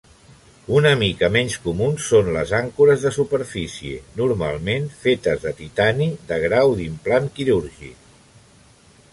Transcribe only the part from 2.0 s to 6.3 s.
són les àncores de superfície, normalment fetes de titani